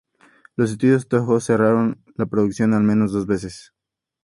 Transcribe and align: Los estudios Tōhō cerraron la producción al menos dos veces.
Los 0.55 0.71
estudios 0.71 1.07
Tōhō 1.07 1.39
cerraron 1.39 2.03
la 2.15 2.25
producción 2.25 2.73
al 2.73 2.81
menos 2.81 3.11
dos 3.11 3.27
veces. 3.27 3.71